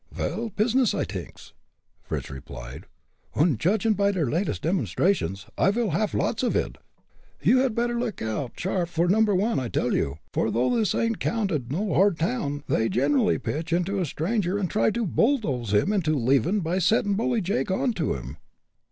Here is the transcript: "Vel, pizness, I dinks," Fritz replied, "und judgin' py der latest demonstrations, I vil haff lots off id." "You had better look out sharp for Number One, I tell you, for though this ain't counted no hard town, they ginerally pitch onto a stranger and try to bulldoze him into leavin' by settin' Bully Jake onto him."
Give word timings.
"Vel, 0.11 0.49
pizness, 0.49 0.97
I 0.97 1.03
dinks," 1.03 1.53
Fritz 2.01 2.31
replied, 2.31 2.87
"und 3.35 3.59
judgin' 3.59 3.93
py 3.93 4.11
der 4.11 4.25
latest 4.27 4.63
demonstrations, 4.63 5.45
I 5.59 5.69
vil 5.69 5.91
haff 5.91 6.15
lots 6.15 6.43
off 6.43 6.55
id." 6.55 6.79
"You 7.43 7.59
had 7.59 7.75
better 7.75 7.99
look 7.99 8.19
out 8.19 8.53
sharp 8.59 8.89
for 8.89 9.07
Number 9.07 9.35
One, 9.35 9.59
I 9.59 9.67
tell 9.67 9.93
you, 9.93 10.17
for 10.33 10.49
though 10.49 10.75
this 10.75 10.95
ain't 10.95 11.19
counted 11.19 11.71
no 11.71 11.93
hard 11.93 12.17
town, 12.17 12.63
they 12.67 12.89
ginerally 12.89 13.37
pitch 13.37 13.71
onto 13.73 13.99
a 13.99 14.05
stranger 14.07 14.57
and 14.57 14.71
try 14.71 14.89
to 14.89 15.05
bulldoze 15.05 15.71
him 15.71 15.93
into 15.93 16.17
leavin' 16.17 16.61
by 16.61 16.79
settin' 16.79 17.13
Bully 17.13 17.41
Jake 17.41 17.69
onto 17.69 18.15
him." 18.15 18.37